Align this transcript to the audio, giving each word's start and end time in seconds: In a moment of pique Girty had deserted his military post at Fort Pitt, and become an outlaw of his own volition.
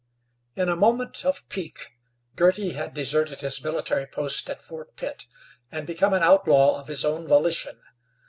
In 0.55 0.67
a 0.67 0.75
moment 0.75 1.23
of 1.23 1.47
pique 1.47 1.91
Girty 2.35 2.71
had 2.71 2.95
deserted 2.95 3.41
his 3.41 3.63
military 3.63 4.07
post 4.07 4.49
at 4.49 4.59
Fort 4.59 4.95
Pitt, 4.95 5.27
and 5.71 5.85
become 5.85 6.13
an 6.13 6.23
outlaw 6.23 6.79
of 6.79 6.87
his 6.87 7.05
own 7.05 7.27
volition. 7.27 7.79